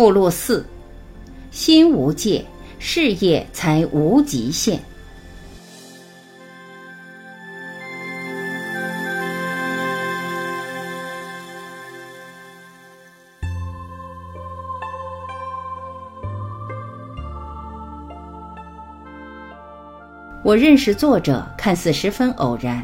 [0.00, 0.64] 附录四：
[1.50, 2.42] 心无界，
[2.78, 4.80] 事业才无极限。
[20.42, 22.82] 我认识作者看似十分偶然。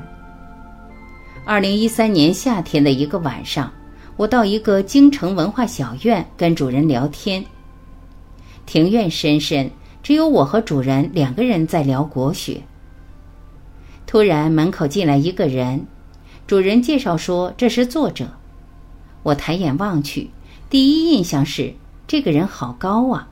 [1.47, 3.73] 二零一三年夏天的一个晚上，
[4.17, 7.45] 我到一个京城文化小院跟主人聊天。
[8.65, 9.71] 庭院深深，
[10.03, 12.63] 只有我和主人两个人在聊国学。
[14.07, 15.85] 突然门口进来一个人，
[16.47, 18.27] 主人介绍说这是作者。
[19.23, 20.31] 我抬眼望去，
[20.71, 21.75] 第一印象是
[22.07, 23.29] 这个人好高啊。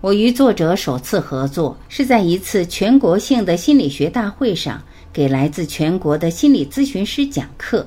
[0.00, 7.86] 我与作者首次合作是在一次全国性的心理学大会上，给来自全国的心理咨询师讲课。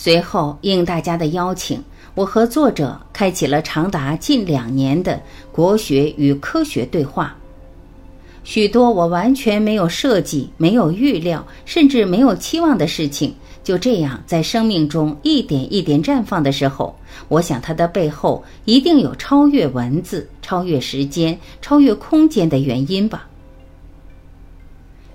[0.00, 1.82] 随后应大家的邀请，
[2.14, 7.36] 我和作者开启了长达近两年的国学与科学对话。
[8.44, 13.34] 许多我完全没有设计、没有预料，甚至没有期望的事情。
[13.64, 16.96] 就这样，在生命中一点一点绽放的时候，
[17.26, 23.28] 我想它的背后一定有超越文字、超越时间、超越空间的原因吧。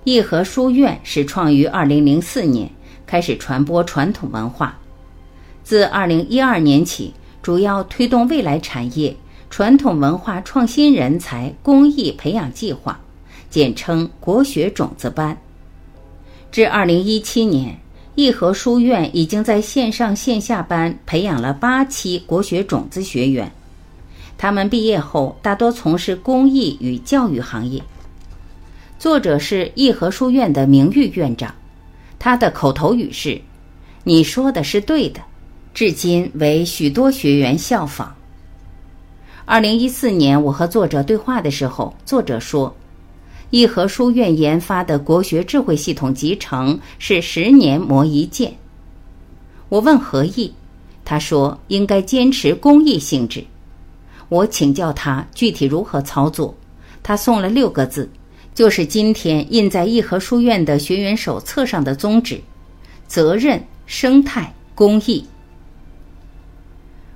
[0.04, 2.70] 义和书院始创于二零零四年，
[3.06, 4.78] 开始传播传统文化。
[5.64, 9.16] 自二零一二年起，主要推动未来产业
[9.50, 13.00] 传统文化创新人才公益培养计划，
[13.50, 15.38] 简称国学种子班。
[16.52, 17.78] 至二零一七年。
[18.16, 23.52] 义和书院已经在线上线下班培养了八期国学种子学员，
[24.38, 27.82] 他们毕业后大多从事公益与教育行业。
[29.00, 31.56] 作者是义和书院的名誉院长，
[32.24, 33.42] 他的口头语是
[34.06, 35.20] ：“你说的是对的。”
[35.76, 38.16] 至今为许多学员效仿。
[39.44, 42.74] 二零一四年，我和作者对话的时候，作者说。
[43.50, 48.56] 义和书院研发的国学智慧系统集成是十年磨一剑。
[49.68, 50.54] 我问何意，
[51.04, 53.44] 他说应该坚持公益性质。
[54.30, 56.56] 我请教他具体如何操作，
[57.04, 58.10] 他送了六个字，
[58.54, 62.40] 就是今天印在义和书院的学员手册上的宗旨：
[63.08, 65.26] 责任、生态、公益。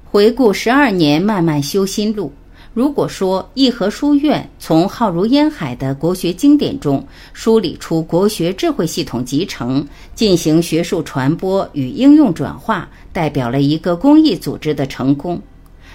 [0.10, 2.32] 回顾十二年漫漫修心路。
[2.74, 7.04] 如果说义和书院从浩如烟海的国学经典中
[7.34, 15.42] 梳理出国学智慧系统集成，进行学术传播与应用转化，代表了一个公益组织的成功，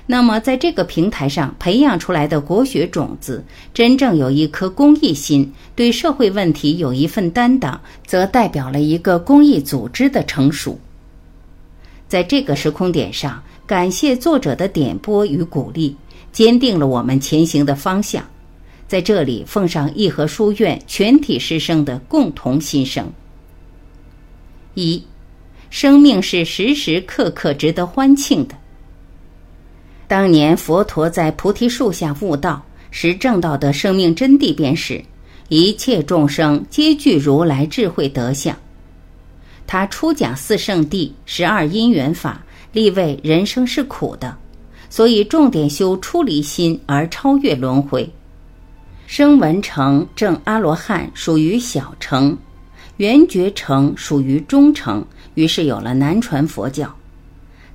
[0.07, 10.79] 那么在这个平台上培养出来的国学种子，真正有一颗公益心，对社会问题有一份担当，则代表了一个公益组织的成熟。
[12.09, 15.97] 在这个时空点上，感谢作者的点拨与鼓励。
[16.33, 18.25] 坚定了我们前行的方向，
[18.89, 23.13] 在这里奉上义和书院全体师生的共同心声：
[24.73, 25.05] 一，
[25.69, 28.55] 生命是时时刻刻值得欢庆的。
[30.13, 35.03] 当年佛陀在菩提树下悟道，实证道的生命真谛便是
[35.49, 38.55] 一切众生皆具如来智慧德相。
[39.67, 44.37] 他初讲四圣谛、十二因缘法，立为人生是苦的。
[44.91, 48.07] 所以，重点修出离心而超越轮回。
[49.07, 52.37] 声闻成正阿罗汉属于小乘，
[52.99, 55.03] 圆觉成属于中乘。
[55.37, 56.95] 于是有了南传佛教。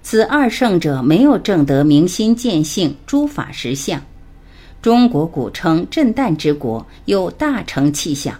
[0.09, 4.01] 此二圣者没有证得明心见性诸法实相。
[4.81, 8.33] 中国古称震旦之国，有大乘气象。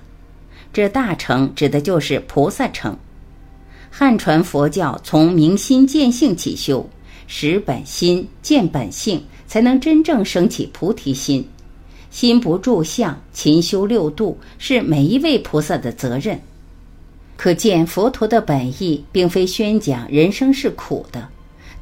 [0.72, 2.98] 这大乘指的就是菩萨乘。
[3.90, 6.90] 汉传佛教从明心见性起修。
[7.28, 11.46] 识本心，见本性，才能真正升起菩提心。
[12.10, 16.40] 心不住相，勤修六度，是每一位菩萨的责任。
[17.36, 21.28] 可见佛陀的本意，并非宣讲人生是苦的。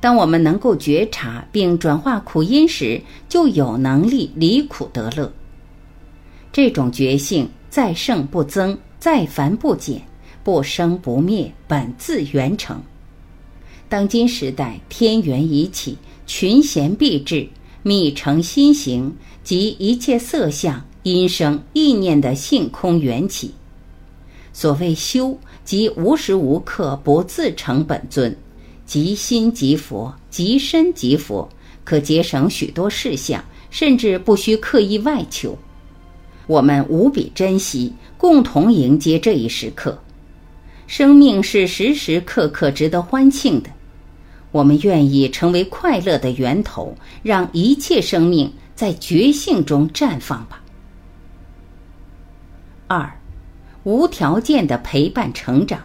[0.05, 5.34] 当我们能够觉察并转化苦因时，就有能力离苦得乐。
[6.53, 9.99] 这种觉性，再胜不增，再繁不减，
[10.43, 12.79] 不生不灭，本自圆成。
[13.90, 15.97] 当今时代，天元已起，
[16.28, 17.49] 群贤毕至，
[17.81, 19.11] 密成心行，
[19.43, 23.55] 即一切色相、音声、意念的性空缘起。
[24.53, 28.37] 所谓修，即无时无刻不自成本尊，
[28.85, 31.49] 即心即佛，即身即佛，
[31.84, 35.58] 可节省许多事项，甚至不需刻意外求。
[36.47, 39.99] 我们无比珍惜，共同迎接这一时刻。
[40.87, 43.70] 生命是时时刻刻值得欢庆的。
[44.52, 50.61] 我们愿意成为快乐的源头，让一切生命在觉性中绽放吧。
[52.88, 53.11] 二，
[53.84, 55.84] 无条件的陪伴成长。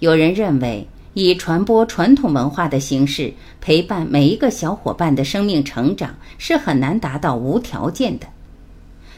[0.00, 8.26] 有人认为，以传播传统文化的形式陪伴每一个小伙伴的生命成长是很难达到无条件的。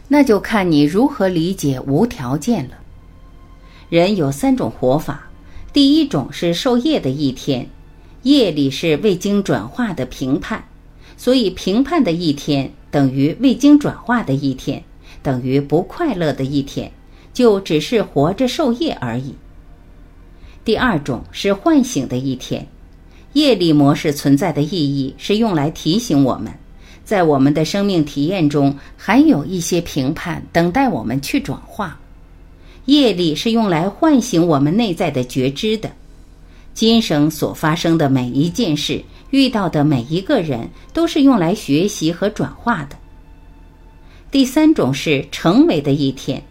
[0.08, 2.78] 那就看你如何理解无条件了。
[3.88, 5.28] 人有三种活法，
[5.72, 7.68] 第一种是受业的一天，
[8.22, 10.64] 业力是未经转化的评判，
[11.16, 14.82] 所以评判的一天等于未经转化的一天，
[15.22, 16.90] 等于不快乐的一天，
[17.32, 19.34] 就只是活着受业而已。
[20.64, 22.66] 第二种是唤醒的一天，
[23.34, 26.50] 业力模式存在的意义是用来提醒我们，
[27.04, 32.00] 在我们的生命体验中还有一些评判等待我们去转化。
[32.86, 35.90] 业力是用来唤醒我们内在的觉知的。
[36.72, 42.96] 今生所发生的每一件事，遇到的每一个人，都是用来学习和转化的。
[44.30, 46.42] 第三种是成为的一天。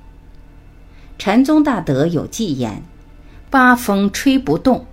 [1.17, 2.81] 禅宗大德有记言。
[3.53, 4.83] 八风吹不动，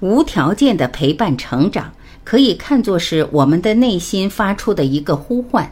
[0.00, 1.92] 无条件的陪伴成长，
[2.24, 5.70] 可以看作是我们的内心发出的一个呼唤，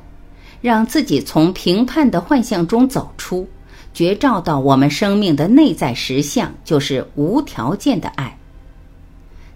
[0.61, 3.49] 让自己从评判的幻象中走出，
[3.93, 8.39] 觉照到我们生命的内在实相就是无条件的爱。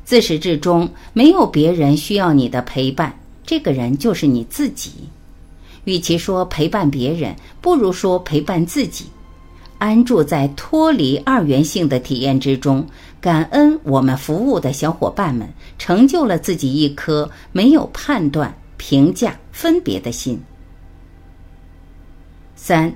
[0.05, 4.91] 自始至终，没有别人需要你的陪伴，这个人就是你自己。
[5.85, 9.05] 与其说陪伴别人，不如说陪伴自己。
[9.83, 12.87] 安住在脱离二元性的体验之中，
[13.21, 20.41] 感恩我们服务的小伙伴们，成就了自己一颗没有判断、评价、分别的心。
[22.55, 22.95] 三，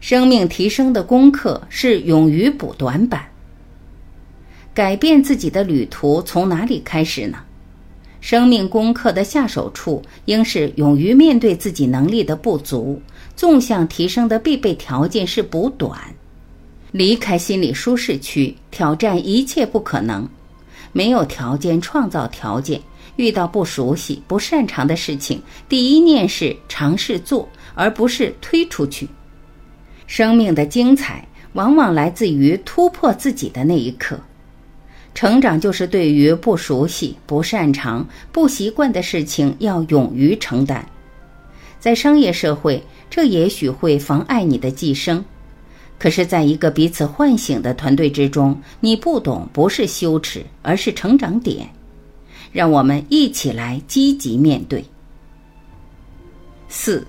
[0.00, 3.24] 生命提升的功课是勇于补短板。
[4.74, 7.38] 改变自己的旅途从哪里开始呢？
[8.20, 13.00] 生命功课的下手处应是勇于面对自己能力的不足。
[13.36, 16.00] 纵向提升的必备条件是补短，
[16.90, 20.26] 离开心理舒适区，挑战一切不可能。
[20.92, 22.80] 没有条件创造条件，
[23.16, 29.06] 遇到不熟悉、不擅长的事情，第一念是尝试做，而不是推出去。
[30.06, 34.18] 生命的精彩往往来自于突破自己的那一刻。
[35.14, 40.86] 成长就是对于不熟悉、不擅长、不习惯的事情要勇于承担。
[41.78, 42.82] 在商业社会。
[43.08, 45.24] 这也许会妨碍你的寄生，
[45.96, 51.68] 可是，在一个彼此唤醒的团队之中，你不懂不是羞耻，而是成长点。
[52.50, 54.84] 让我们一起来积极面对。
[56.68, 57.06] 四，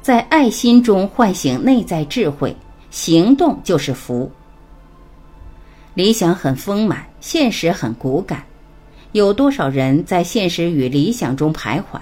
[0.00, 2.56] 在爱心中唤醒内在智慧，
[2.90, 4.32] 行动就是福。
[5.92, 8.42] 理想很丰满，现实很骨感。
[9.12, 12.00] 有多少人在现实与理想中徘徊？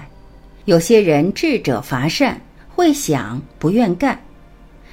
[0.64, 2.40] 有些人智者乏善。
[2.74, 4.18] 会想不愿干，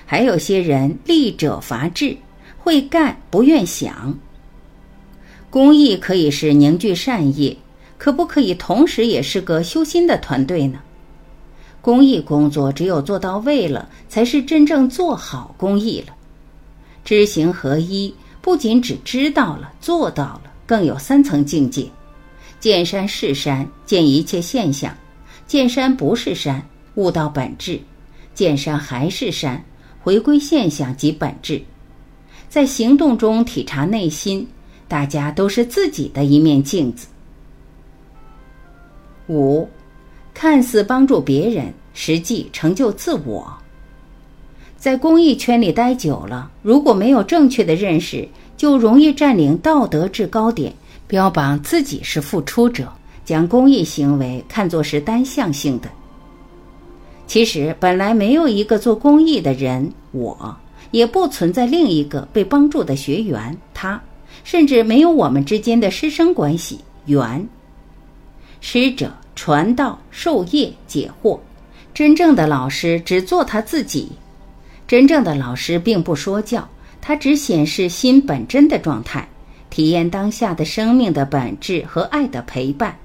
[0.05, 2.15] 还有些人力者乏智，
[2.57, 4.19] 会干不愿想。
[5.49, 7.55] 公益可以是凝聚善业，
[7.97, 10.81] 可不可以同时也是个修心的团队呢？
[11.81, 16.13] 公益工作只有做到位了，才是真正做好公益了。
[17.05, 21.89] 知行合一，不仅只知道了、做到了，更有三层境界：
[22.59, 24.91] 见山是山，见一切现象；
[25.49, 26.63] 见山不是山。
[26.93, 27.79] 悟到本质，
[28.35, 29.63] 见山还是山，
[29.99, 31.59] 回归现象即本质，
[32.47, 34.47] 在行动中体察内心，
[34.87, 37.07] 大家都是自己的一面镜子。
[39.27, 39.67] 五，
[40.35, 43.51] 看似帮助别人，实际成就自我。
[44.77, 50.71] 在公益圈里待久了，如果没有正确的认识，就容易占领道德制高点，
[51.07, 52.91] 标榜自己是付出者，
[53.29, 55.89] 将公益行为看作是单向性的。
[57.27, 60.57] 其实本来没有一个做公益的人，我
[60.89, 64.01] 也不存在另一个被帮助的学员，他
[64.43, 67.47] 甚至没有我们之间的师生关系缘。
[68.61, 71.37] 师者传道授业解惑，
[71.93, 74.09] 真正的老师只做他自己。
[74.87, 76.67] 真正的老师并不说教，
[76.99, 79.29] 他只显示心本真的状态，
[79.69, 82.97] 体验当下的生命的本质和爱的陪伴。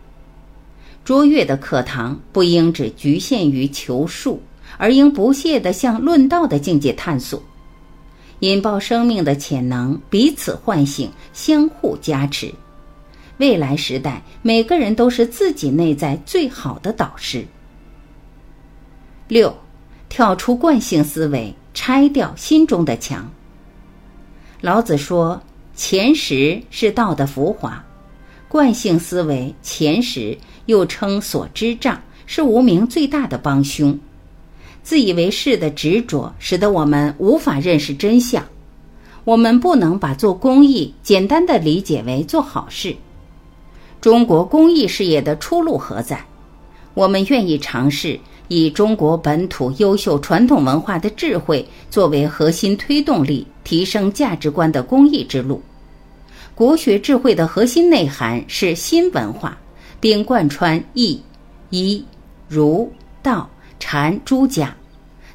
[1.04, 4.40] 卓越的课堂不应只局限于求术，
[4.78, 7.42] 而应不懈地向论道的境界探索，
[8.38, 12.50] 引爆生命的潜能，彼此唤醒，相互加持。
[13.36, 17.44] 未来时代，每个人都是自己内在最好的导师。
[19.28, 19.54] 六，
[20.08, 23.30] 跳出惯性思维，拆掉心中的墙。
[24.62, 25.42] 老子说
[25.76, 27.84] ：“前识是道的浮华。”
[28.48, 33.98] 惯性思维、前识，又称所知障，是无名最大的帮凶。
[34.82, 38.44] 自以为是的执着，使得我们无法认识真相。
[39.24, 42.94] 我们不能把做公益简单的理解为做好事。
[44.00, 46.22] 中国公益事业的出路何在？
[46.92, 55.62] 我们愿意尝试以中国本土优秀传统文化的智慧作为核心推动力，提升价值观的公益之路。
[56.54, 59.58] 国学智慧的核心内涵是新文化，
[60.00, 61.20] 并贯穿易、
[61.70, 62.04] 医、
[62.48, 63.48] 儒、道、
[63.78, 64.74] 禅诸家，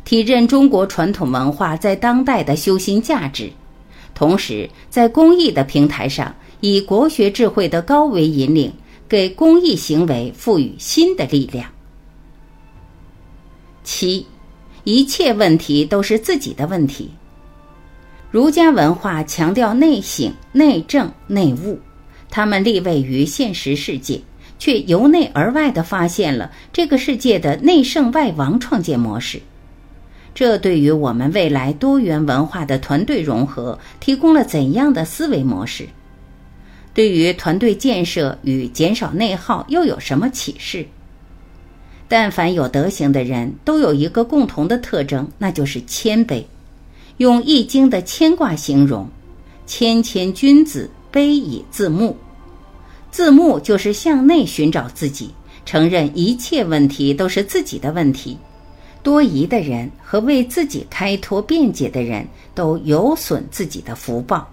[0.06, 3.51] 体认中国传统文化在当代的修心价值。
[4.13, 8.74] 同时，在公益的平台上，以国学智慧的高维引领，
[9.08, 11.70] 给公益行为赋予新的力量。
[13.84, 14.25] 七，
[14.84, 17.10] 一切问题都是自己的问题。
[18.30, 21.80] 儒家文化强调内省、内政、内务，
[22.30, 24.22] 他们立位于现实世界，
[24.60, 29.42] 却由内而外的发现了这个世界的内圣外王创建模式。
[30.36, 35.88] 这对于我们未来多元文化的团队融合提供了怎样的思维模式？
[36.94, 40.86] 对于团队建设与减少内耗又有什么启示？
[42.08, 46.44] 但凡有德行的人都有一个共同的特征，那就是谦卑。
[47.18, 49.08] 用《易经》的谦卦形容
[49.68, 52.16] ：“谦谦君子，卑以自牧。”
[53.12, 55.32] 自牧就是向内寻找自己，
[55.66, 58.38] 承认一切问题都是自己的问题。
[59.01, 64.48] 多疑的人和为自己开脱辩解的人都有损自己的福报。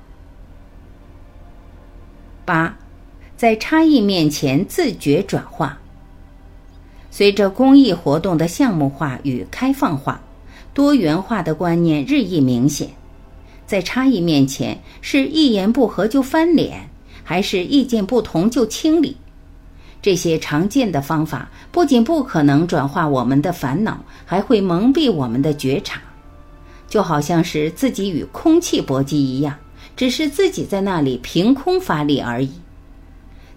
[2.45, 2.77] 八，
[3.37, 5.79] 在差异面前自觉转化。
[7.11, 10.21] 随着公益活动的项目化与开放化，
[10.73, 12.89] 多元化的观念日益明显。
[13.67, 16.89] 在差异面前，是一言不合就翻脸，
[17.28, 19.16] 还是意见不同就清理？
[20.00, 26.00] 这些常见的方法不仅不可能转化我们的烦恼，还会蒙蔽我们的觉察，
[26.88, 29.56] 就好像是自己与空气搏击一样，
[29.97, 32.52] 只是自己在那里凭空发力而已。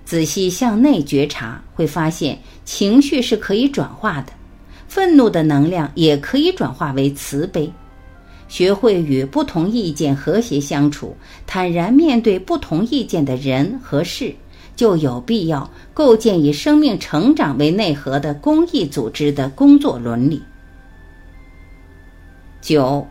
[0.04, 4.34] 仔细向内觉察，会发现情绪是可以转化的，
[4.88, 7.72] 愤怒的能量也可以转化为慈悲。
[8.50, 11.16] 学会与不同意见和谐相处，
[11.48, 14.36] 坦然面对不同意见的人和事。
[14.76, 20.42] 就有必要构建以生命成长为内核的公益组织的工作伦理。
[22.62, 23.06] 九，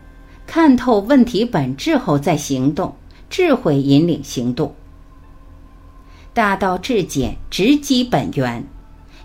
[0.47, 2.97] 看透问题本质后再行动，
[3.29, 4.75] 智慧引领行动。
[6.33, 8.65] 大道至简，直击本源。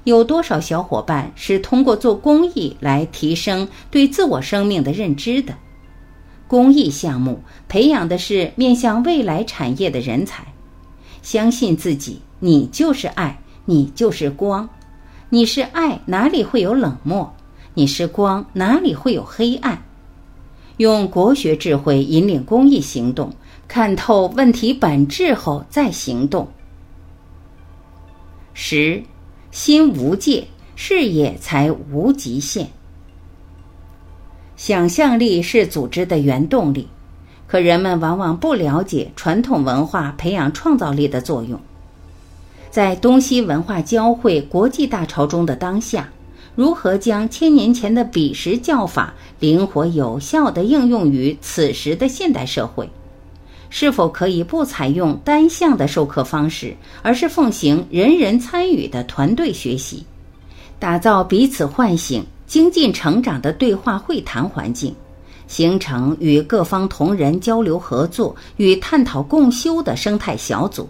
[0.03, 5.55] 有多少小伙伴是通过做公益来提升对自我生命的认知的？
[6.53, 10.45] 公益项目培养的是面向未来产业的人才，
[11.23, 12.21] 相信自己。
[12.39, 14.69] 你就是爱，你就是光，
[15.29, 17.33] 你是爱，哪里会有冷漠？
[17.73, 19.83] 你是光，哪里会有黑暗？
[20.77, 23.33] 用国学智慧引领公益行动，
[23.67, 26.47] 看透问题本质后再行动。
[28.53, 29.01] 十，
[29.49, 30.45] 心无界，
[30.75, 32.69] 视野才无极限。
[34.63, 36.87] 想象力是组织的原动力，
[37.47, 41.59] 可人们往往不了解传统文化培养创造力的作用。
[42.71, 46.07] 在东西文化交汇、国际大潮中的当下，
[46.55, 52.89] 如何将千年前的彼时教法灵活有效地应用于此时的现代社会？
[53.69, 60.05] 是否可以不采用单向的授课方式，而是奉行人人参与的团队学习，
[60.79, 64.93] 打造彼此唤醒、精进成长的对话会谈环境，
[65.47, 70.87] 形成与各方同仁交流合作与探讨共修的生态小组？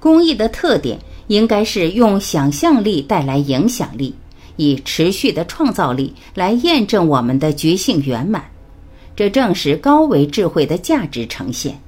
[0.00, 4.12] 公益的特点应该是用想象力带来影响力，
[4.56, 8.44] 以持续的创造力来验证我们的觉性圆满。
[9.14, 11.80] 这正是高维智慧的价值呈现。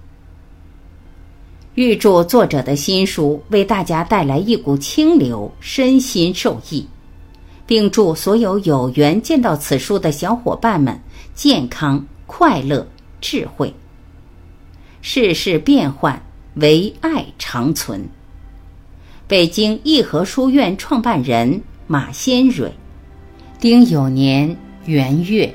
[1.75, 6.87] 预祝作者的新书为大家带来一股清流，身心受益，
[7.67, 11.01] 并祝所有有缘见到此书的小伙伴们
[11.35, 12.87] 健康、快乐、
[13.21, 13.75] 智慧。
[15.01, 16.23] 世事变幻。
[16.57, 18.07] 唯爱长存。
[19.27, 22.71] 北京义和书院创办人马先蕊，
[23.59, 24.55] 丁酉年
[24.85, 25.51] 元月。